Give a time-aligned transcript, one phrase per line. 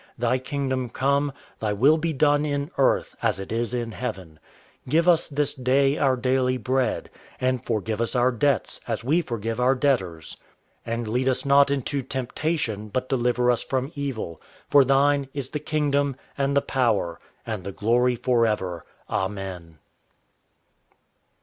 [0.17, 1.31] _Thy kingdom come.
[1.59, 4.39] Thy will be done in earth, as it is in heaven.
[4.89, 7.11] Give us this day our daily bread.
[7.39, 10.37] And forgive us our debts, as we forgive our debtors.
[10.87, 14.41] And lead us not into temptation, but deliver us from evil:
[14.71, 18.83] _For Thine is the kingdom, and the power, and the glory, forever.
[19.07, 19.77] Amen.